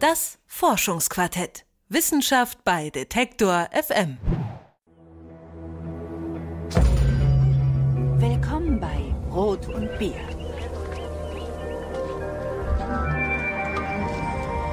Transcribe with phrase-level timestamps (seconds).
[0.00, 1.64] Das Forschungsquartett.
[1.88, 4.18] Wissenschaft bei Detektor FM.
[8.18, 10.20] Willkommen bei Brot und Bier.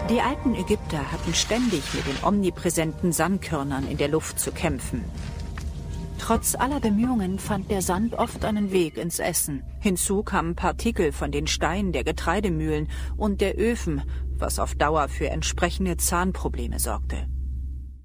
[0.10, 5.06] Die alten Ägypter hatten ständig mit den omnipräsenten Sandkörnern in der Luft zu kämpfen.
[6.20, 9.64] Trotz aller Bemühungen fand der Sand oft einen Weg ins Essen.
[9.80, 14.02] Hinzu kamen Partikel von den Steinen der Getreidemühlen und der Öfen,
[14.44, 17.28] was auf Dauer für entsprechende Zahnprobleme sorgte.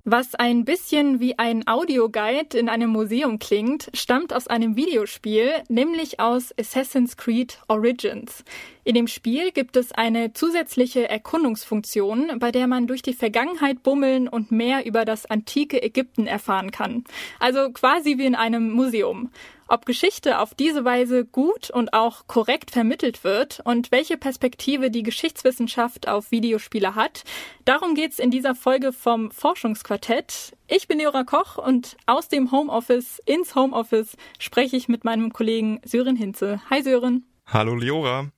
[0.04, 6.18] Was ein bisschen wie ein Audioguide in einem Museum klingt, stammt aus einem Videospiel, nämlich
[6.18, 8.42] aus Assassin's Creed Origins.
[8.84, 14.28] In dem Spiel gibt es eine zusätzliche Erkundungsfunktion, bei der man durch die Vergangenheit bummeln
[14.28, 17.04] und mehr über das antike Ägypten erfahren kann.
[17.38, 19.30] Also quasi wie in einem Museum.
[19.70, 25.02] Ob Geschichte auf diese Weise gut und auch korrekt vermittelt wird und welche Perspektive die
[25.02, 27.22] Geschichtswissenschaft auf Videospiele hat,
[27.66, 30.56] darum geht's in dieser Folge vom Forschungsquartett.
[30.68, 35.82] Ich bin Leora Koch und aus dem Homeoffice ins Homeoffice spreche ich mit meinem Kollegen
[35.84, 36.62] Sören Hinze.
[36.70, 37.26] Hi Sören.
[37.46, 38.30] Hallo Leora.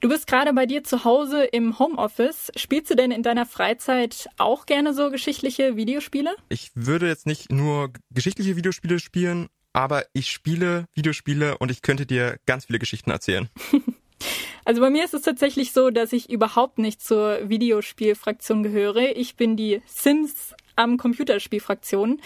[0.00, 2.50] Du bist gerade bei dir zu Hause im Homeoffice.
[2.56, 6.34] Spielst du denn in deiner Freizeit auch gerne so geschichtliche Videospiele?
[6.48, 12.06] Ich würde jetzt nicht nur geschichtliche Videospiele spielen, aber ich spiele Videospiele und ich könnte
[12.06, 13.50] dir ganz viele Geschichten erzählen.
[14.66, 19.14] Also bei mir ist es tatsächlich so, dass ich überhaupt nicht zur Videospielfraktion gehöre.
[19.14, 22.20] Ich bin die Sims am Computerspielfraktion.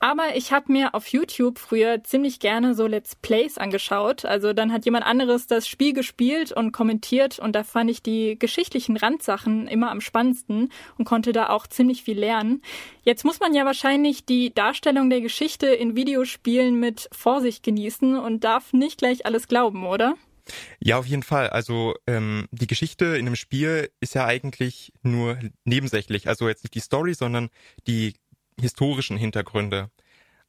[0.00, 4.24] Aber ich habe mir auf YouTube früher ziemlich gerne so Let's Plays angeschaut.
[4.24, 8.36] Also dann hat jemand anderes das Spiel gespielt und kommentiert und da fand ich die
[8.36, 12.62] geschichtlichen Randsachen immer am spannendsten und konnte da auch ziemlich viel lernen.
[13.04, 18.42] Jetzt muss man ja wahrscheinlich die Darstellung der Geschichte in Videospielen mit Vorsicht genießen und
[18.42, 20.16] darf nicht gleich alles glauben, oder?
[20.80, 21.50] Ja, auf jeden Fall.
[21.50, 26.28] Also ähm, die Geschichte in einem Spiel ist ja eigentlich nur nebensächlich.
[26.28, 27.50] Also jetzt nicht die Story, sondern
[27.86, 28.14] die
[28.60, 29.90] historischen Hintergründe.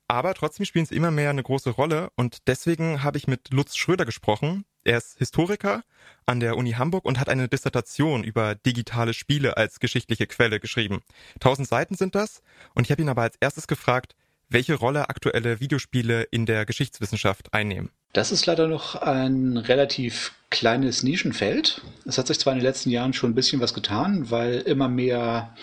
[0.08, 3.76] Aber trotzdem spielen es immer mehr eine große Rolle und deswegen habe ich mit Lutz
[3.76, 4.66] Schröder gesprochen.
[4.84, 5.84] Er ist Historiker
[6.26, 11.02] an der Uni Hamburg und hat eine Dissertation über digitale Spiele als geschichtliche Quelle geschrieben.
[11.40, 12.42] Tausend Seiten sind das
[12.76, 14.16] und ich habe ihn aber als erstes gefragt,
[14.54, 17.90] welche Rolle aktuelle Videospiele in der Geschichtswissenschaft einnehmen.
[18.14, 21.82] Das ist leider noch ein relativ kleines Nischenfeld.
[22.06, 24.88] Es hat sich zwar in den letzten Jahren schon ein bisschen was getan, weil immer
[24.88, 25.56] mehr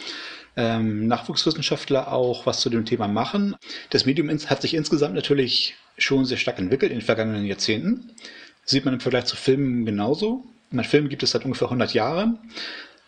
[0.57, 3.57] ähm, Nachwuchswissenschaftler auch was zu dem Thema machen.
[3.91, 8.11] Das Medium hat sich insgesamt natürlich schon sehr stark entwickelt in den vergangenen Jahrzehnten.
[8.65, 10.45] Sieht man im Vergleich zu Filmen genauso.
[10.71, 12.39] Mein Film gibt es seit ungefähr 100 Jahren,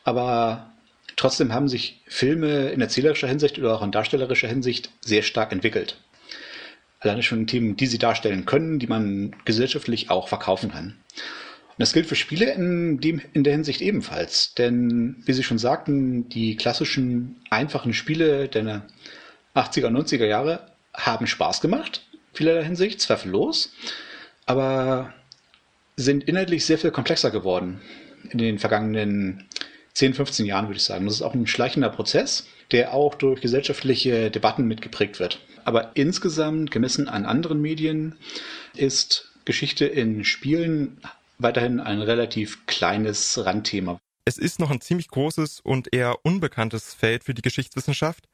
[0.04, 0.72] aber
[1.22, 5.97] trotzdem haben sich Filme in erzählerischer Hinsicht oder auch in darstellerischer Hinsicht sehr stark entwickelt
[7.03, 10.97] alleine schon Themen, die sie darstellen können, die man gesellschaftlich auch verkaufen kann.
[11.69, 14.55] Und das gilt für Spiele in, dem, in der Hinsicht ebenfalls.
[14.55, 18.87] Denn, wie Sie schon sagten, die klassischen, einfachen Spiele der
[19.55, 23.72] 80er, 90er Jahre haben Spaß gemacht, vielerlei Hinsicht, zweifellos,
[24.47, 25.15] aber
[25.97, 27.81] sind inhaltlich sehr viel komplexer geworden
[28.31, 29.49] in den vergangenen
[29.95, 31.05] 10, 15 Jahren, würde ich sagen.
[31.05, 35.41] Das ist auch ein schleichender Prozess, der auch durch gesellschaftliche Debatten mitgeprägt wird.
[35.65, 38.17] Aber insgesamt, gemessen an anderen Medien,
[38.75, 40.99] ist Geschichte in Spielen
[41.39, 44.01] weiterhin ein relativ kleines Randthema.
[44.25, 48.29] Es ist noch ein ziemlich großes und eher unbekanntes Feld für die Geschichtswissenschaft,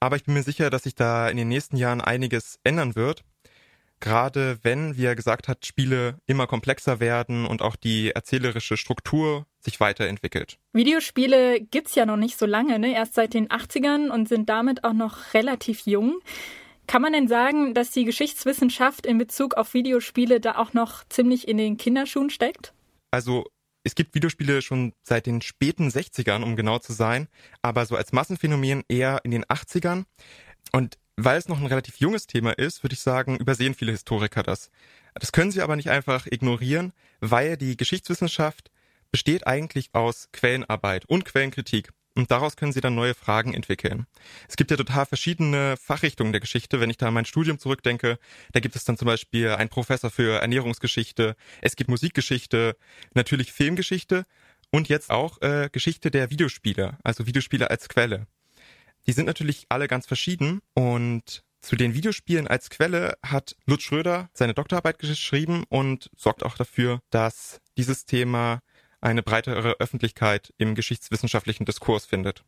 [0.00, 3.24] aber ich bin mir sicher, dass sich da in den nächsten Jahren einiges ändern wird.
[4.00, 9.46] Gerade wenn, wie er gesagt hat, Spiele immer komplexer werden und auch die erzählerische Struktur
[9.60, 10.58] sich weiterentwickelt.
[10.72, 12.94] Videospiele gibt's ja noch nicht so lange, ne?
[12.94, 16.20] erst seit den 80ern und sind damit auch noch relativ jung.
[16.86, 21.46] Kann man denn sagen, dass die Geschichtswissenschaft in Bezug auf Videospiele da auch noch ziemlich
[21.46, 22.72] in den Kinderschuhen steckt?
[23.10, 23.44] Also
[23.84, 27.28] es gibt Videospiele schon seit den späten 60ern, um genau zu sein,
[27.62, 30.04] aber so als Massenphänomen eher in den 80ern.
[30.72, 34.44] Und weil es noch ein relativ junges Thema ist, würde ich sagen, übersehen viele Historiker
[34.44, 34.70] das.
[35.14, 38.70] Das können sie aber nicht einfach ignorieren, weil die Geschichtswissenschaft
[39.10, 41.90] besteht eigentlich aus Quellenarbeit und Quellenkritik.
[42.14, 44.06] Und daraus können sie dann neue Fragen entwickeln.
[44.48, 46.80] Es gibt ja total verschiedene Fachrichtungen der Geschichte.
[46.80, 48.18] Wenn ich da an mein Studium zurückdenke,
[48.52, 52.76] da gibt es dann zum Beispiel einen Professor für Ernährungsgeschichte, es gibt Musikgeschichte,
[53.14, 54.24] natürlich Filmgeschichte
[54.70, 58.26] und jetzt auch äh, Geschichte der Videospiele, also Videospiele als Quelle.
[59.06, 64.30] Die sind natürlich alle ganz verschieden und zu den Videospielen als Quelle hat Lutz Schröder
[64.32, 68.60] seine Doktorarbeit geschrieben und sorgt auch dafür, dass dieses Thema
[69.00, 72.44] eine breitere Öffentlichkeit im geschichtswissenschaftlichen Diskurs findet.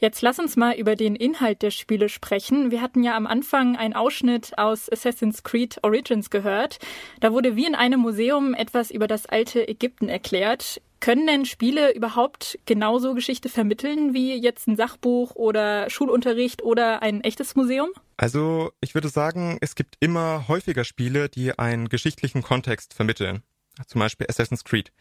[0.00, 2.70] Jetzt lass uns mal über den Inhalt der Spiele sprechen.
[2.70, 6.78] Wir hatten ja am Anfang einen Ausschnitt aus Assassin's Creed Origins gehört.
[7.20, 10.80] Da wurde wie in einem Museum etwas über das alte Ägypten erklärt.
[11.00, 17.22] Können denn Spiele überhaupt genauso Geschichte vermitteln wie jetzt ein Sachbuch oder Schulunterricht oder ein
[17.22, 17.90] echtes Museum?
[18.16, 23.42] Also ich würde sagen, es gibt immer häufiger Spiele, die einen geschichtlichen Kontext vermitteln.
[23.86, 24.92] Zum Beispiel Assassin's Creed.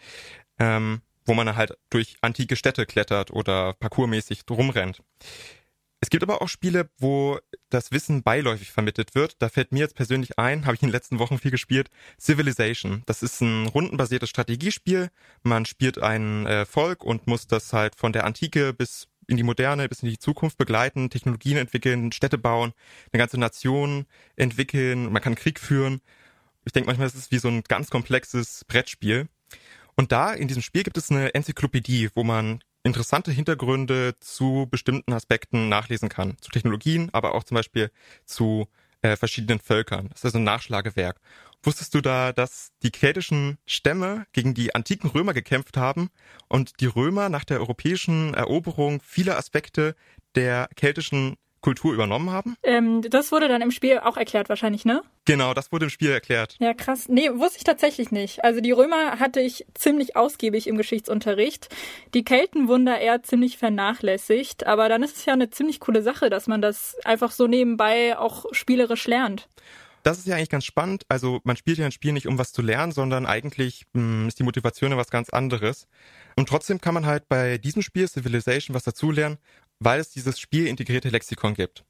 [0.57, 5.01] Ähm, wo man halt durch antike Städte klettert oder parkourmäßig rumrennt.
[6.01, 7.39] Es gibt aber auch Spiele, wo
[7.69, 9.35] das Wissen beiläufig vermittelt wird.
[9.39, 11.89] Da fällt mir jetzt persönlich ein, habe ich in den letzten Wochen viel gespielt,
[12.19, 13.03] Civilization.
[13.05, 15.09] Das ist ein rundenbasiertes Strategiespiel.
[15.43, 19.43] Man spielt ein äh, Volk und muss das halt von der Antike bis in die
[19.43, 22.73] Moderne, bis in die Zukunft begleiten, Technologien entwickeln, Städte bauen,
[23.11, 26.01] eine ganze Nation entwickeln, man kann Krieg führen.
[26.65, 29.27] Ich denke manchmal, es ist wie so ein ganz komplexes Brettspiel.
[29.99, 35.11] Und da in diesem Spiel gibt es eine Enzyklopädie, wo man interessante Hintergründe zu bestimmten
[35.11, 36.37] Aspekten nachlesen kann.
[36.39, 37.91] Zu Technologien, aber auch zum Beispiel
[38.23, 38.69] zu
[39.01, 40.07] äh, verschiedenen Völkern.
[40.07, 41.19] Das ist also ein Nachschlagewerk.
[41.63, 46.11] Wusstest du da, dass die keltischen Stämme gegen die antiken Römer gekämpft haben
[46.47, 49.97] und die Römer nach der europäischen Eroberung viele Aspekte
[50.33, 52.55] der keltischen Kultur übernommen haben?
[52.63, 55.01] Ähm, das wurde dann im Spiel auch erklärt wahrscheinlich, ne?
[55.25, 56.55] Genau, das wurde im Spiel erklärt.
[56.59, 57.07] Ja, krass.
[57.07, 58.43] Nee, wusste ich tatsächlich nicht.
[58.43, 61.69] Also die Römer hatte ich ziemlich ausgiebig im Geschichtsunterricht.
[62.13, 64.65] Die Kelten wurden da eher ziemlich vernachlässigt.
[64.65, 68.17] Aber dann ist es ja eine ziemlich coole Sache, dass man das einfach so nebenbei
[68.17, 69.47] auch spielerisch lernt.
[70.03, 71.03] Das ist ja eigentlich ganz spannend.
[71.09, 74.27] Also man spielt ja ein Spiel nicht, um was zu lernen, sondern eigentlich mh, hm,
[74.27, 75.87] ist die Motivation ja was ganz anderes.
[76.35, 79.37] Und trotzdem kann man halt bei diesem Spiel Civilization was dazulernen,
[79.79, 81.83] weil es dieses spielintegrierte Lexikon gibt.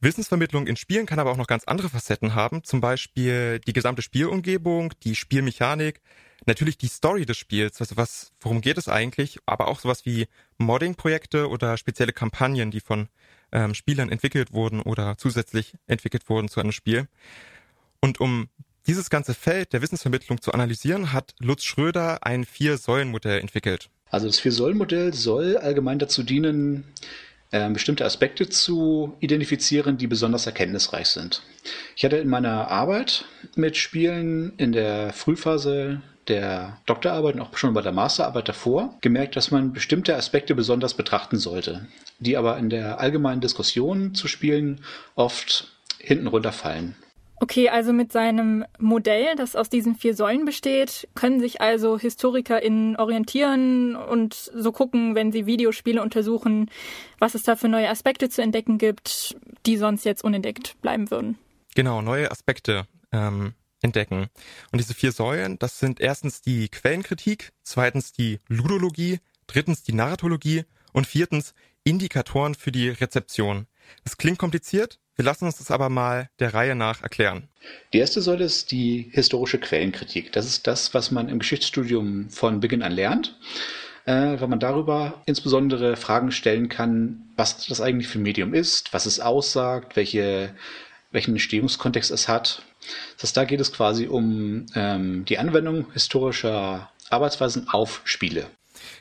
[0.00, 4.02] Wissensvermittlung in Spielen kann aber auch noch ganz andere Facetten haben, zum Beispiel die gesamte
[4.02, 6.00] Spielumgebung, die Spielmechanik,
[6.44, 10.26] natürlich die Story des Spiels, also was, worum geht es eigentlich, aber auch sowas wie
[10.58, 13.08] Modding-Projekte oder spezielle Kampagnen, die von
[13.52, 17.06] ähm, Spielern entwickelt wurden oder zusätzlich entwickelt wurden zu einem Spiel.
[18.00, 18.48] Und um
[18.88, 23.88] dieses ganze Feld der Wissensvermittlung zu analysieren, hat Lutz Schröder ein Vier-Säulen-Modell entwickelt.
[24.12, 26.84] Also das Vier-Säulen-Modell soll allgemein dazu dienen,
[27.50, 31.42] äh, bestimmte Aspekte zu identifizieren, die besonders erkenntnisreich sind.
[31.96, 33.24] Ich hatte in meiner Arbeit
[33.56, 39.34] mit Spielen in der Frühphase der Doktorarbeit und auch schon bei der Masterarbeit davor gemerkt,
[39.34, 41.88] dass man bestimmte Aspekte besonders betrachten sollte,
[42.18, 46.96] die aber in der allgemeinen Diskussion zu Spielen oft hinten runterfallen.
[47.42, 52.94] Okay, also mit seinem Modell, das aus diesen vier Säulen besteht, können sich also HistorikerInnen
[52.94, 56.70] orientieren und so gucken, wenn sie Videospiele untersuchen,
[57.18, 59.34] was es da für neue Aspekte zu entdecken gibt,
[59.66, 61.36] die sonst jetzt unentdeckt bleiben würden.
[61.74, 64.28] Genau, neue Aspekte ähm, entdecken.
[64.70, 69.18] Und diese vier Säulen, das sind erstens die Quellenkritik, zweitens die Ludologie,
[69.48, 70.62] drittens die Narratologie
[70.92, 73.66] und viertens Indikatoren für die Rezeption.
[74.04, 77.48] Es klingt kompliziert, wir lassen uns das aber mal der Reihe nach erklären.
[77.92, 80.32] Die erste Säule ist die historische Quellenkritik.
[80.32, 83.38] Das ist das, was man im Geschichtsstudium von Beginn an lernt,
[84.06, 88.92] äh, weil man darüber insbesondere Fragen stellen kann, was das eigentlich für ein Medium ist,
[88.92, 90.54] was es aussagt, welche,
[91.10, 92.62] welchen Entstehungskontext es hat.
[93.14, 98.46] Das heißt, da geht es quasi um ähm, die Anwendung historischer Arbeitsweisen auf Spiele.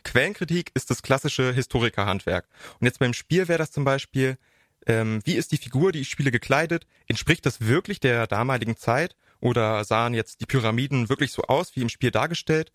[0.04, 2.48] Quellenkritik ist das klassische Historikerhandwerk.
[2.80, 4.38] Und jetzt beim Spiel wäre das zum Beispiel,
[4.88, 6.88] ähm, wie ist die Figur, die ich spiele, gekleidet?
[7.08, 9.16] Entspricht das wirklich der damaligen Zeit?
[9.40, 12.72] Oder sahen jetzt die Pyramiden wirklich so aus, wie im Spiel dargestellt?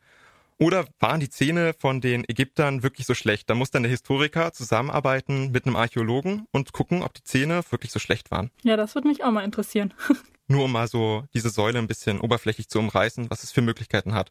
[0.59, 3.51] Oder waren die Zähne von den Ägyptern wirklich so schlecht?
[3.51, 7.93] Da muss dann der Historiker zusammenarbeiten mit einem Archäologen und gucken, ob die Zähne wirklich
[7.93, 8.51] so schlecht waren.
[8.63, 9.93] Ja, das würde mich auch mal interessieren.
[10.49, 14.15] Nur um mal so diese Säule ein bisschen oberflächlich zu umreißen, was es für Möglichkeiten
[14.15, 14.31] hat.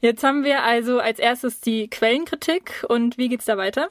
[0.00, 3.88] Jetzt haben wir also als erstes die Quellenkritik und wie geht's da weiter?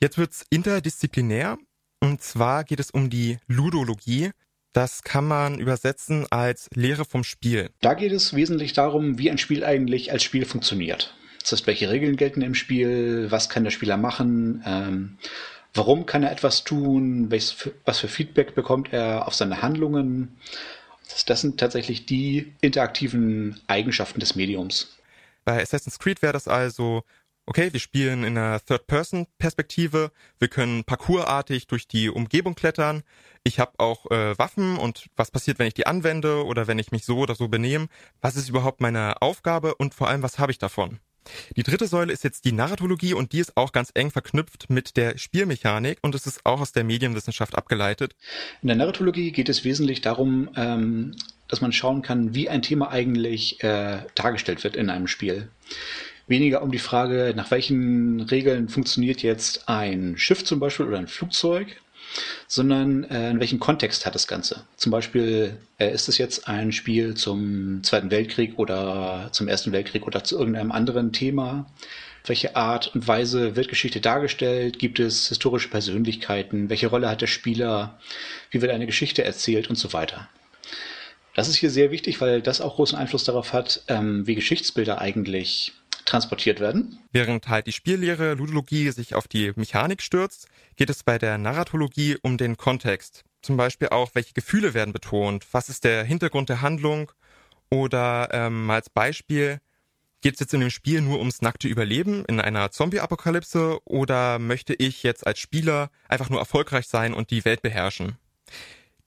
[0.00, 1.56] Jetzt wird's interdisziplinär
[2.00, 4.30] und zwar geht es um die Ludologie.
[4.72, 7.70] Das kann man übersetzen als Lehre vom Spiel.
[7.80, 11.14] Da geht es wesentlich darum, wie ein Spiel eigentlich als Spiel funktioniert.
[11.40, 15.18] Das heißt, welche Regeln gelten im Spiel, was kann der Spieler machen, ähm,
[15.72, 20.36] warum kann er etwas tun, welches, was für Feedback bekommt er auf seine Handlungen.
[21.08, 24.98] Das, das sind tatsächlich die interaktiven Eigenschaften des Mediums.
[25.44, 27.04] Bei Assassin's Creed wäre das also
[27.46, 33.02] okay, wir spielen in einer Third-Person-Perspektive, wir können parkourartig durch die Umgebung klettern,
[33.44, 36.90] ich habe auch äh, Waffen und was passiert, wenn ich die anwende oder wenn ich
[36.90, 37.86] mich so oder so benehme,
[38.20, 40.98] was ist überhaupt meine Aufgabe und vor allem, was habe ich davon?
[41.56, 44.96] Die dritte Säule ist jetzt die Narratologie und die ist auch ganz eng verknüpft mit
[44.96, 48.14] der Spielmechanik und es ist auch aus der Medienwissenschaft abgeleitet.
[48.62, 51.14] In der Narratologie geht es wesentlich darum, ähm,
[51.48, 55.48] dass man schauen kann, wie ein Thema eigentlich äh, dargestellt wird in einem Spiel.
[56.26, 61.08] Weniger um die Frage, nach welchen Regeln funktioniert jetzt ein Schiff zum Beispiel oder ein
[61.08, 61.80] Flugzeug,
[62.46, 64.64] sondern äh, in welchem Kontext hat das Ganze.
[64.76, 70.06] Zum Beispiel äh, ist es jetzt ein Spiel zum Zweiten Weltkrieg oder zum Ersten Weltkrieg
[70.06, 71.66] oder zu irgendeinem anderen Thema.
[72.24, 74.80] Welche Art und Weise wird Geschichte dargestellt?
[74.80, 76.68] Gibt es historische Persönlichkeiten?
[76.70, 78.00] Welche Rolle hat der Spieler?
[78.50, 80.28] Wie wird eine Geschichte erzählt und so weiter?
[81.34, 85.00] Das ist hier sehr wichtig, weil das auch großen Einfluss darauf hat, ähm, wie Geschichtsbilder
[85.00, 85.72] eigentlich
[86.06, 86.98] transportiert werden.
[87.12, 92.16] Während halt die Spiellehre Ludologie sich auf die Mechanik stürzt, geht es bei der Narratologie
[92.22, 93.24] um den Kontext.
[93.42, 97.12] Zum Beispiel auch, welche Gefühle werden betont, was ist der Hintergrund der Handlung
[97.70, 99.60] oder ähm, als Beispiel,
[100.20, 104.74] geht es jetzt in dem Spiel nur ums nackte Überleben in einer Zombie-Apokalypse oder möchte
[104.74, 108.16] ich jetzt als Spieler einfach nur erfolgreich sein und die Welt beherrschen?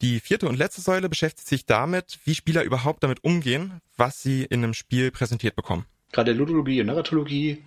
[0.02, 4.46] Die vierte und letzte Säule beschäftigt sich damit, wie Spieler überhaupt damit umgehen, was sie
[4.46, 5.86] in einem Spiel präsentiert bekommen.
[6.12, 7.64] Gerade Ludologie und Narratologie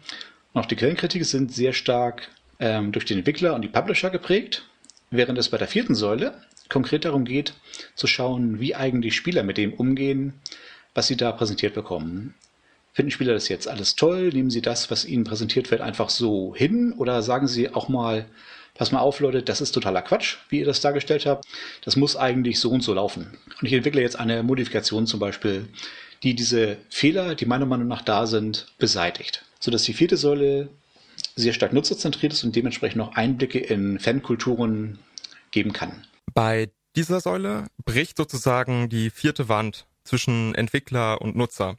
[0.52, 4.64] und auch die Quellenkritik sind sehr stark ähm, durch den Entwickler und die Publisher geprägt,
[5.11, 6.34] während es bei der vierten Säule
[6.68, 7.54] konkret darum geht,
[7.94, 10.34] zu schauen, wie eigentlich Spieler mit dem umgehen,
[10.94, 12.34] was sie da präsentiert bekommen.
[12.94, 14.30] Finden Spieler das jetzt alles toll?
[14.32, 16.92] Nehmen sie das, was ihnen präsentiert wird, einfach so hin?
[16.92, 18.26] Oder sagen sie auch mal,
[18.75, 21.46] pass mal auf, Leute, das ist totaler Quatsch, wie ihr das dargestellt habt.
[21.84, 23.38] Das muss eigentlich so und so laufen.
[23.61, 25.68] Und ich entwickle jetzt eine Modifikation zum Beispiel,
[26.23, 29.45] die diese Fehler, die meiner Meinung nach da sind, beseitigt.
[29.61, 30.69] Sodass die vierte Säule
[31.37, 34.99] sehr stark nutzerzentriert ist und dementsprechend noch Einblicke in Fankulturen
[35.50, 36.05] geben kann.
[36.35, 41.76] Bei dieser Säule bricht sozusagen die vierte Wand zwischen Entwickler und Nutzer.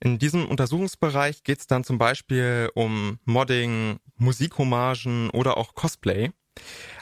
[0.00, 6.30] In diesem Untersuchungsbereich geht es dann zum Beispiel um Modding, Musikhommagen oder auch Cosplay.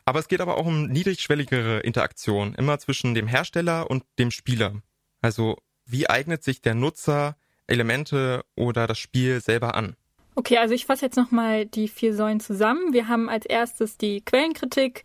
[0.05, 4.83] Aber es geht aber auch um niedrigschwelligere Interaktion, immer zwischen dem Hersteller und dem Spieler.
[5.23, 5.57] Also
[5.91, 9.97] wie eignet sich der Nutzer Elemente oder das Spiel selber an?
[10.35, 12.93] Okay, also ich fasse jetzt nochmal die vier Säulen zusammen.
[12.93, 15.05] Wir haben als erstes die Quellenkritik,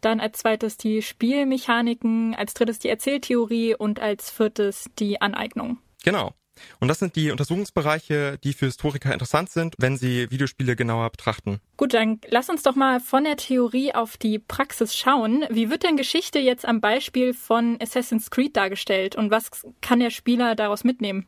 [0.00, 5.78] dann als zweites die Spielmechaniken, als drittes die Erzähltheorie und als viertes die Aneignung.
[6.04, 6.34] Genau.
[6.80, 11.60] Und das sind die Untersuchungsbereiche, die für Historiker interessant sind, wenn sie Videospiele genauer betrachten.
[11.76, 15.44] Gut, dann lass uns doch mal von der Theorie auf die Praxis schauen.
[15.50, 20.10] Wie wird denn Geschichte jetzt am Beispiel von Assassin's Creed dargestellt und was kann der
[20.10, 21.26] Spieler daraus mitnehmen?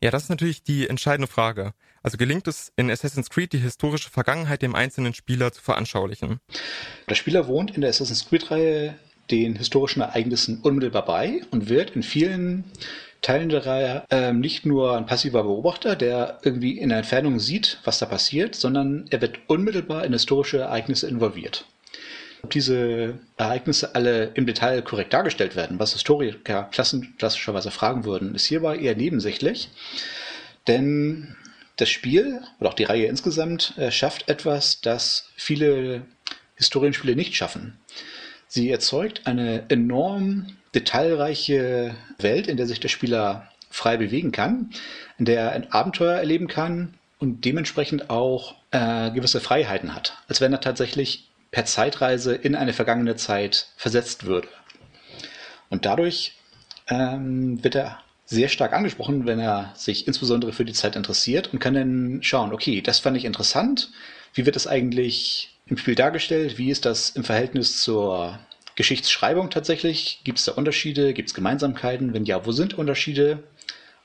[0.00, 1.72] Ja, das ist natürlich die entscheidende Frage.
[2.02, 6.40] Also gelingt es in Assassin's Creed, die historische Vergangenheit dem einzelnen Spieler zu veranschaulichen?
[7.08, 8.94] Der Spieler wohnt in der Assassin's Creed-Reihe
[9.30, 12.64] den historischen Ereignissen unmittelbar bei und wird in vielen
[13.66, 18.06] Reihe ähm, nicht nur ein passiver Beobachter, der irgendwie in der Entfernung sieht, was da
[18.06, 21.64] passiert, sondern er wird unmittelbar in historische Ereignisse involviert.
[22.42, 28.46] Ob diese Ereignisse alle im Detail korrekt dargestellt werden, was Historiker klassischerweise fragen würden, ist
[28.46, 29.70] hierbei eher nebensächlich.
[30.68, 31.34] Denn
[31.76, 36.02] das Spiel oder auch die Reihe insgesamt äh, schafft etwas, das viele
[36.56, 37.78] Historienspiele nicht schaffen.
[38.46, 40.46] Sie erzeugt eine enorm
[40.78, 44.70] detailreiche Welt, in der sich der Spieler frei bewegen kann,
[45.18, 50.40] in der er ein Abenteuer erleben kann und dementsprechend auch äh, gewisse Freiheiten hat, als
[50.40, 54.48] wenn er tatsächlich per Zeitreise in eine vergangene Zeit versetzt würde.
[55.70, 56.34] Und dadurch
[56.88, 61.58] ähm, wird er sehr stark angesprochen, wenn er sich insbesondere für die Zeit interessiert und
[61.58, 63.90] kann dann schauen, okay, das fand ich interessant.
[64.34, 66.58] Wie wird das eigentlich im Spiel dargestellt?
[66.58, 68.38] Wie ist das im Verhältnis zur
[68.78, 70.20] Geschichtsschreibung tatsächlich?
[70.22, 71.12] Gibt es da Unterschiede?
[71.12, 72.14] Gibt es Gemeinsamkeiten?
[72.14, 73.42] Wenn ja, wo sind Unterschiede?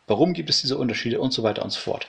[0.07, 2.07] Warum gibt es diese Unterschiede und so weiter und so fort?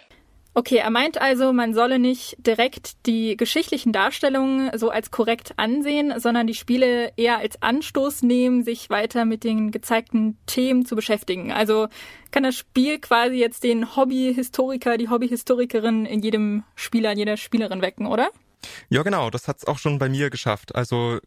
[0.55, 6.19] Okay, er meint also, man solle nicht direkt die geschichtlichen Darstellungen so als korrekt ansehen,
[6.19, 11.53] sondern die Spiele eher als Anstoß nehmen, sich weiter mit den gezeigten Themen zu beschäftigen.
[11.53, 11.89] Also
[12.31, 17.83] kann das Spiel quasi jetzt den Hobbyhistoriker, die Hobbyhistorikerin in jedem Spieler, in jeder Spielerin
[17.83, 18.31] wecken, oder?
[18.89, 20.75] Ja, genau, das hat's auch schon bei mir geschafft.
[20.75, 21.21] Also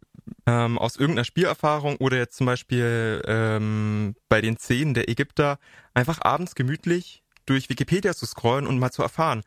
[0.46, 5.60] ähm, aus irgendeiner Spielerfahrung oder jetzt zum Beispiel ähm, bei den Szenen der Ägypter
[5.94, 9.44] einfach abends gemütlich durch Wikipedia zu scrollen und mal zu erfahren,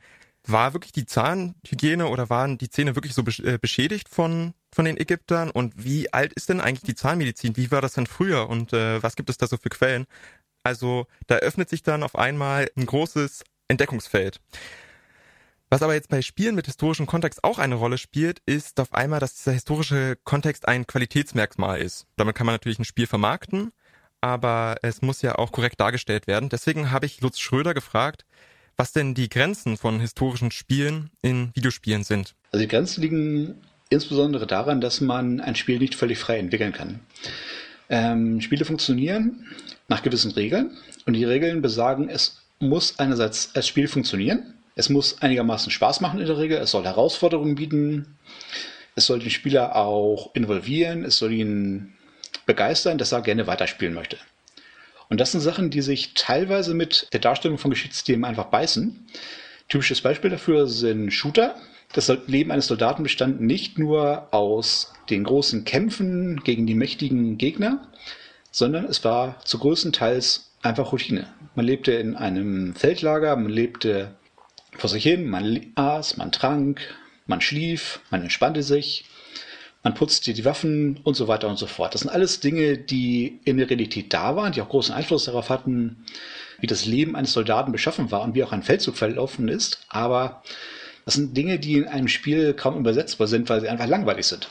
[0.46, 4.96] war wirklich die Zahnhygiene oder waren die Zähne wirklich so äh, beschädigt von, von den
[4.96, 5.50] Ägyptern?
[5.50, 7.56] Und wie alt ist denn eigentlich die Zahnmedizin?
[7.56, 8.48] Wie war das denn früher?
[8.48, 10.06] Und äh, was gibt es da so für Quellen?
[10.62, 14.40] Also da öffnet sich dann auf einmal ein großes Entdeckungsfeld.
[15.72, 19.20] Was aber jetzt bei Spielen mit historischem Kontext auch eine Rolle spielt, ist auf einmal,
[19.20, 22.08] dass dieser historische Kontext ein Qualitätsmerkmal ist.
[22.16, 23.70] Damit kann man natürlich ein Spiel vermarkten,
[24.20, 26.48] aber es muss ja auch korrekt dargestellt werden.
[26.48, 28.24] Deswegen habe ich Lutz Schröder gefragt,
[28.76, 32.34] was denn die Grenzen von historischen Spielen in Videospielen sind.
[32.50, 33.54] Also die Grenzen liegen
[33.90, 36.98] insbesondere daran, dass man ein Spiel nicht völlig frei entwickeln kann.
[37.88, 39.46] Ähm, Spiele funktionieren
[39.86, 45.20] nach gewissen Regeln und die Regeln besagen, es muss einerseits als Spiel funktionieren, Es muss
[45.20, 46.56] einigermaßen Spaß machen in der Regel.
[46.56, 48.16] Es soll Herausforderungen bieten.
[48.94, 51.04] Es soll den Spieler auch involvieren.
[51.04, 51.92] Es soll ihn
[52.46, 54.16] begeistern, dass er gerne weiterspielen möchte.
[55.10, 59.06] Und das sind Sachen, die sich teilweise mit der Darstellung von Geschichtsthemen einfach beißen.
[59.68, 61.56] Typisches Beispiel dafür sind Shooter.
[61.92, 67.86] Das Leben eines Soldaten bestand nicht nur aus den großen Kämpfen gegen die mächtigen Gegner,
[68.50, 71.26] sondern es war zu größten Teils einfach Routine.
[71.54, 74.14] Man lebte in einem Feldlager, man lebte
[74.76, 76.80] vor sich hin, man aß, man trank,
[77.26, 79.04] man schlief, man entspannte sich,
[79.82, 81.94] man putzte die Waffen und so weiter und so fort.
[81.94, 85.48] Das sind alles Dinge, die in der Realität da waren, die auch großen Einfluss darauf
[85.48, 86.04] hatten,
[86.60, 89.86] wie das Leben eines Soldaten beschaffen war und wie auch ein Feldzug verlaufen ist.
[89.88, 90.42] Aber
[91.06, 94.48] das sind Dinge, die in einem Spiel kaum übersetzbar sind, weil sie einfach langweilig sind.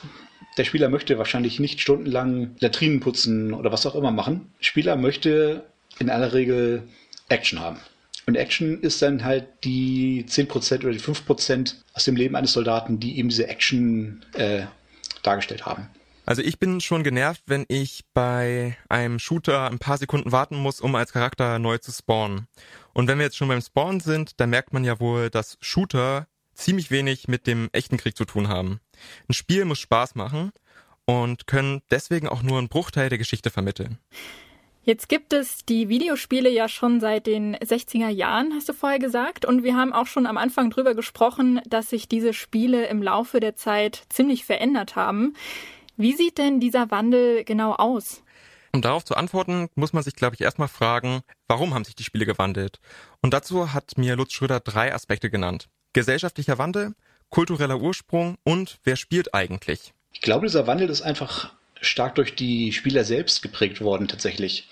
[0.57, 4.51] Der Spieler möchte wahrscheinlich nicht stundenlang Latrinen putzen oder was auch immer machen.
[4.59, 5.63] Der Spieler möchte
[5.99, 6.83] in aller Regel
[7.29, 7.79] Action haben.
[8.29, 12.99] Und Action ist dann halt die 10% oder die 5% aus dem Leben eines Soldaten,
[12.99, 14.67] die eben diese Action äh,
[15.23, 15.89] dargestellt haben.
[16.27, 20.79] Also ich bin schon genervt, wenn ich bei einem Shooter ein paar Sekunden warten muss,
[20.79, 22.45] um als Charakter neu zu spawnen.
[22.93, 26.27] Und wenn wir jetzt schon beim Spawn sind, dann merkt man ja wohl, dass Shooter
[26.53, 28.79] ziemlich wenig mit dem echten Krieg zu tun haben.
[29.27, 30.51] Ein Spiel muss Spaß machen
[31.05, 33.97] und können deswegen auch nur einen Bruchteil der Geschichte vermitteln.
[34.83, 39.45] Jetzt gibt es die Videospiele ja schon seit den 60er Jahren, hast du vorher gesagt.
[39.45, 43.39] Und wir haben auch schon am Anfang drüber gesprochen, dass sich diese Spiele im Laufe
[43.39, 45.35] der Zeit ziemlich verändert haben.
[45.97, 48.23] Wie sieht denn dieser Wandel genau aus?
[48.71, 52.03] Um darauf zu antworten, muss man sich, glaube ich, erstmal fragen, warum haben sich die
[52.03, 52.79] Spiele gewandelt?
[53.21, 55.67] Und dazu hat mir Lutz Schröder drei Aspekte genannt.
[55.93, 56.93] Gesellschaftlicher Wandel,
[57.29, 59.93] kultureller Ursprung und wer spielt eigentlich?
[60.13, 64.67] Ich glaube, dieser Wandel ist einfach stark durch die Spieler selbst geprägt worden tatsächlich.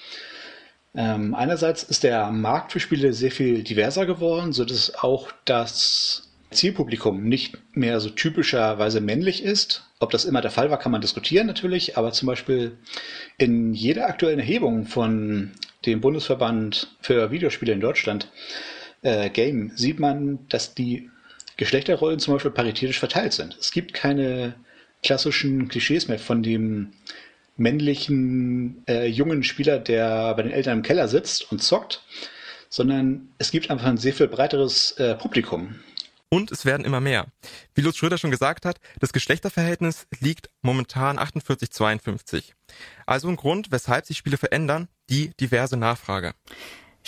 [0.96, 7.24] Ähm, einerseits ist der Markt für Spiele sehr viel diverser geworden, sodass auch das Zielpublikum
[7.24, 9.84] nicht mehr so typischerweise männlich ist.
[10.00, 12.78] Ob das immer der Fall war, kann man diskutieren natürlich, aber zum Beispiel
[13.38, 15.52] in jeder aktuellen Erhebung von
[15.86, 18.32] dem Bundesverband für Videospiele in Deutschland,
[19.02, 21.10] äh, Game, sieht man, dass die
[21.58, 23.58] Geschlechterrollen zum Beispiel paritätisch verteilt sind.
[23.60, 24.56] Es gibt keine
[25.08, 26.92] klassischen Klischees mehr von dem
[27.56, 32.04] männlichen äh, jungen Spieler, der bei den Eltern im Keller sitzt und zockt,
[32.68, 35.76] sondern es gibt einfach ein sehr viel breiteres äh, Publikum.
[36.30, 37.28] Und es werden immer mehr.
[37.74, 42.52] Wie Lutz Schröder schon gesagt hat, das Geschlechterverhältnis liegt momentan 48-52.
[43.06, 46.34] Also ein Grund, weshalb sich Spiele verändern, die diverse Nachfrage.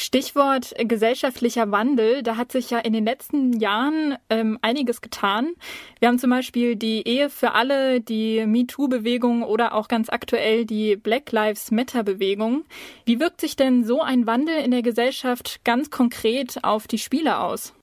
[0.02, 5.56] Stichwort gesellschaftlicher Wandel, da hat sich ja in den letzten Jahren ähm, einiges getan.
[6.00, 10.96] Wir haben zum Beispiel die Ehe für alle, die MeToo-Bewegung oder auch ganz aktuell die
[10.96, 12.64] Black Lives Matter-Bewegung.
[13.04, 17.40] Wie wirkt sich denn so ein Wandel in der Gesellschaft ganz konkret auf die Spiele
[17.40, 17.74] aus?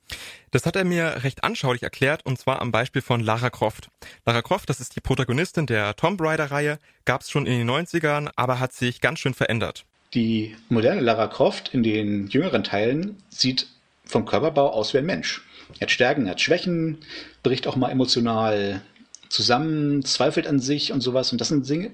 [0.52, 3.90] Das hat er mir recht anschaulich erklärt und zwar am Beispiel von Lara Croft.
[4.24, 8.30] Lara Croft, das ist die Protagonistin der Tomb Raider-Reihe, gab es schon in den 90ern,
[8.36, 9.84] aber hat sich ganz schön verändert.
[10.14, 13.66] Die moderne Lara Croft in den jüngeren Teilen sieht
[14.04, 15.42] vom Körperbau aus wie ein Mensch.
[15.74, 16.98] Er hat Stärken, er hat Schwächen,
[17.42, 18.82] bricht auch mal emotional
[19.28, 21.32] zusammen, zweifelt an sich und sowas.
[21.32, 21.90] Und das sind Dinge,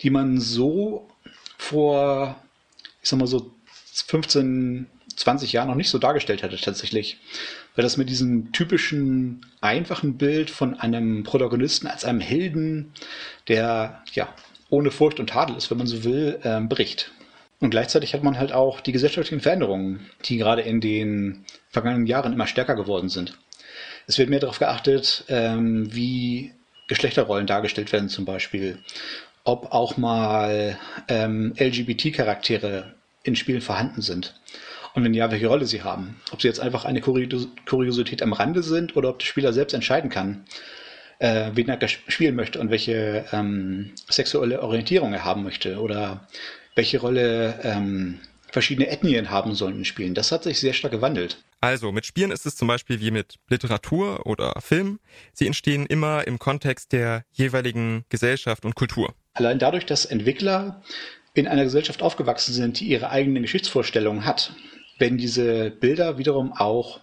[0.00, 1.08] die man so
[1.58, 2.36] vor,
[3.02, 3.52] ich sag mal so
[4.06, 7.18] 15, 20 Jahren noch nicht so dargestellt hätte tatsächlich.
[7.74, 12.92] Weil das mit diesem typischen, einfachen Bild von einem Protagonisten als einem Helden,
[13.48, 14.34] der ja
[14.68, 17.12] ohne Furcht und Tadel ist, wenn man so will, äh, bricht.
[17.62, 22.32] Und gleichzeitig hat man halt auch die gesellschaftlichen Veränderungen, die gerade in den vergangenen Jahren
[22.32, 23.38] immer stärker geworden sind.
[24.08, 26.50] Es wird mehr darauf geachtet, ähm, wie
[26.88, 28.78] Geschlechterrollen dargestellt werden zum Beispiel.
[29.44, 34.34] Ob auch mal ähm, LGBT-Charaktere in Spielen vorhanden sind.
[34.94, 36.20] Und wenn ja, welche Rolle sie haben.
[36.32, 40.10] Ob sie jetzt einfach eine Kuriosität am Rande sind oder ob der Spieler selbst entscheiden
[40.10, 40.46] kann,
[41.20, 46.26] äh, wen er spielen möchte und welche ähm, sexuelle Orientierung er haben möchte oder
[46.74, 50.14] welche Rolle ähm, verschiedene Ethnien haben sollen in Spielen.
[50.14, 51.42] Das hat sich sehr stark gewandelt.
[51.60, 54.98] Also mit Spielen ist es zum Beispiel wie mit Literatur oder Film.
[55.32, 59.14] Sie entstehen immer im Kontext der jeweiligen Gesellschaft und Kultur.
[59.34, 60.82] Allein dadurch, dass Entwickler
[61.34, 64.54] in einer Gesellschaft aufgewachsen sind, die ihre eigenen Geschichtsvorstellungen hat,
[64.98, 67.00] werden diese Bilder wiederum auch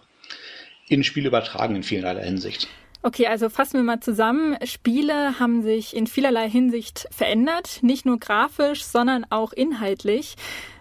[0.88, 2.68] in Spiele übertragen in vielerlei Hinsicht.
[3.02, 4.56] Okay, also fassen wir mal zusammen.
[4.64, 10.36] Spiele haben sich in vielerlei Hinsicht verändert, nicht nur grafisch, sondern auch inhaltlich.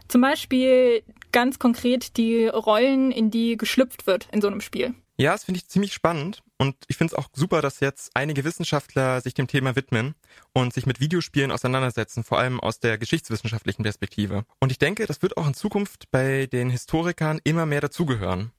[0.10, 4.96] Zum Beispiel ganz konkret die Rollen, in die geschlüpft wird in so einem Spiel.
[5.18, 8.46] Ja, das finde ich ziemlich spannend und ich finde es auch super, dass jetzt einige
[8.46, 10.16] Wissenschaftler sich dem Thema widmen
[10.54, 14.46] und sich mit Videospielen auseinandersetzen, vor allem aus der geschichtswissenschaftlichen Perspektive.
[14.62, 18.52] Und ich denke, das wird auch in Zukunft bei den Historikern immer mehr dazugehören.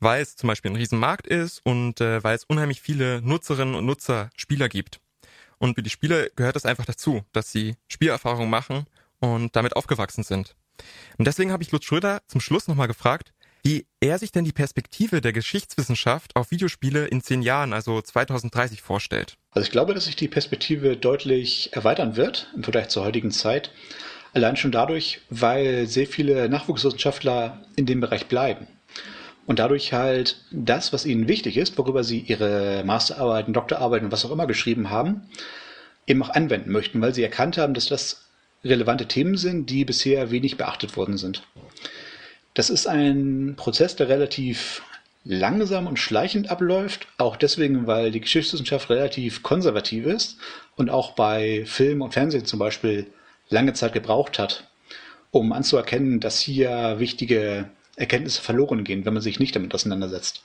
[0.00, 3.86] Weil es zum Beispiel ein Riesenmarkt ist und äh, weil es unheimlich viele Nutzerinnen und
[3.86, 5.00] Nutzer, Spieler gibt.
[5.58, 8.86] Und für die Spieler gehört es einfach dazu, dass sie Spielerfahrungen machen
[9.18, 10.54] und damit aufgewachsen sind.
[11.16, 13.32] Und deswegen habe ich Lutz Schröder zum Schluss nochmal gefragt,
[13.64, 18.82] wie er sich denn die Perspektive der Geschichtswissenschaft auf Videospiele in zehn Jahren, also 2030,
[18.82, 19.36] vorstellt.
[19.50, 23.72] Also ich glaube, dass sich die Perspektive deutlich erweitern wird im Vergleich zur heutigen Zeit.
[24.32, 28.68] Allein schon dadurch, weil sehr viele Nachwuchswissenschaftler in dem Bereich bleiben.
[29.48, 34.30] Und dadurch halt das, was ihnen wichtig ist, worüber sie ihre Masterarbeiten, Doktorarbeiten, was auch
[34.30, 35.22] immer geschrieben haben,
[36.06, 38.28] eben auch anwenden möchten, weil sie erkannt haben, dass das
[38.62, 41.44] relevante Themen sind, die bisher wenig beachtet worden sind.
[42.52, 44.82] Das ist ein Prozess, der relativ
[45.24, 50.36] langsam und schleichend abläuft, auch deswegen, weil die Geschichtswissenschaft relativ konservativ ist
[50.76, 53.06] und auch bei Film und Fernsehen zum Beispiel
[53.48, 54.68] lange Zeit gebraucht hat,
[55.30, 60.42] um anzuerkennen, dass hier wichtige Erkenntnisse verloren gehen, wenn man sich nicht damit auseinandersetzt.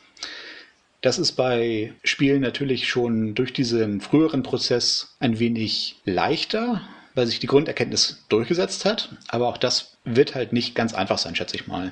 [1.01, 6.81] Das ist bei Spielen natürlich schon durch diesen früheren Prozess ein wenig leichter,
[7.13, 9.09] weil sich die Grunderkenntnis durchgesetzt hat.
[9.27, 11.91] Aber auch das wird halt nicht ganz einfach sein, schätze ich mal.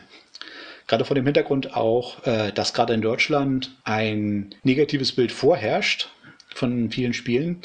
[0.88, 6.10] Gerade vor dem Hintergrund auch, äh, dass gerade in Deutschland ein negatives Bild vorherrscht
[6.56, 7.62] von vielen Spielen,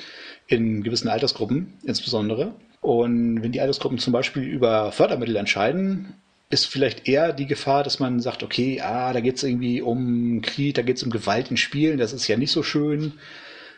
[0.49, 2.55] in gewissen Altersgruppen insbesondere.
[2.81, 6.15] Und wenn die Altersgruppen zum Beispiel über Fördermittel entscheiden,
[6.49, 10.41] ist vielleicht eher die Gefahr, dass man sagt, okay, ah, da geht es irgendwie um
[10.43, 13.15] Krieg, da geht es um Gewalt in Spielen, das ist ja nicht so schön.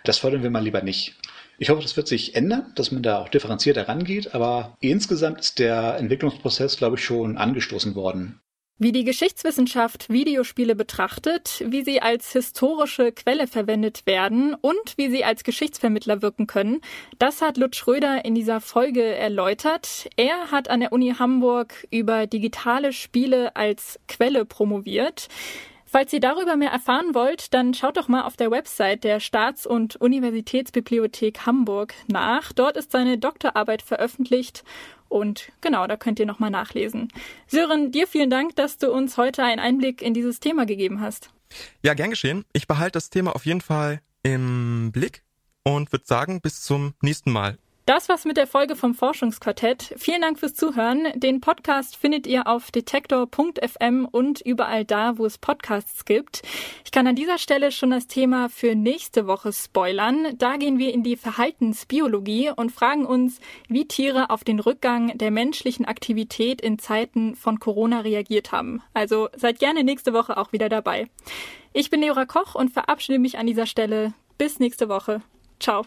[0.05, 1.15] Das fördern wir mal lieber nicht.
[1.59, 5.59] Ich hoffe, das wird sich ändern, dass man da auch differenzierter rangeht, aber insgesamt ist
[5.59, 8.41] der Entwicklungsprozess, glaube ich, schon angestoßen worden.
[8.81, 15.25] Wie die Geschichtswissenschaft Videospiele betrachtet, wie sie als historische Quelle verwendet werden und wie sie
[15.25, 16.81] als Geschichtsvermittler wirken können,
[17.19, 20.09] das hat Lutz Schröder in dieser Folge erläutert.
[20.15, 25.27] Er hat an der Uni Hamburg über digitale Spiele als Quelle promoviert.
[25.85, 29.67] Falls ihr darüber mehr erfahren wollt, dann schaut doch mal auf der Website der Staats-
[29.67, 32.53] und Universitätsbibliothek Hamburg nach.
[32.53, 34.63] Dort ist seine Doktorarbeit veröffentlicht
[35.09, 37.09] und genau, da könnt ihr nochmal nachlesen.
[37.47, 41.31] Sören, dir vielen Dank, dass du uns heute einen Einblick in dieses Thema gegeben hast.
[41.83, 42.45] Ja, gern geschehen.
[42.53, 45.23] Ich behalte das Thema auf jeden Fall im Blick
[45.63, 47.59] und würde sagen, bis zum nächsten Mal.
[47.89, 49.95] Das war's mit der Folge vom Forschungsquartett.
[49.97, 51.09] Vielen Dank fürs Zuhören.
[51.15, 56.43] Den Podcast findet ihr auf detektor.fm und überall da, wo es Podcasts gibt.
[56.85, 60.37] Ich kann an dieser Stelle schon das Thema für nächste Woche spoilern.
[60.37, 65.31] Da gehen wir in die Verhaltensbiologie und fragen uns, wie Tiere auf den Rückgang der
[65.31, 68.83] menschlichen Aktivität in Zeiten von Corona reagiert haben.
[68.93, 71.07] Also seid gerne nächste Woche auch wieder dabei.
[71.73, 74.13] Ich bin Leora Koch und verabschiede mich an dieser Stelle.
[74.37, 75.23] Bis nächste Woche.
[75.59, 75.87] Ciao.